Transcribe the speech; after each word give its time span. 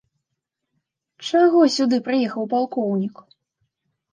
Чаго 1.29 1.61
сюды 1.75 1.99
прыехаў 2.09 2.43
палкоўнік? 2.55 3.15